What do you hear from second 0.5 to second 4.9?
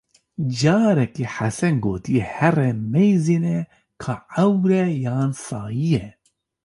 Carekê Hesen gotiyê, here meyzêne, ka ewr e,